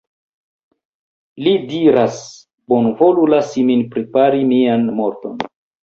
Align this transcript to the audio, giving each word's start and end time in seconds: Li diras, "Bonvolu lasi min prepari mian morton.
Li 1.47 1.53
diras, 1.73 2.17
"Bonvolu 2.75 3.29
lasi 3.37 3.69
min 3.71 3.87
prepari 3.95 4.45
mian 4.53 4.93
morton. 5.03 5.43